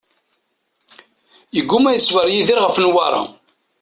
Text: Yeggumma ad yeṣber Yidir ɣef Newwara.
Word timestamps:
Yeggumma 1.55 1.87
ad 1.89 1.95
yeṣber 1.95 2.27
Yidir 2.29 2.59
ɣef 2.61 2.75
Newwara. 2.79 3.23